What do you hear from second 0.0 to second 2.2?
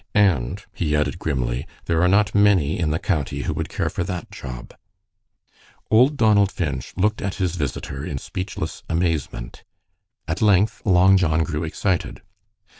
And," he added, grimly, "there are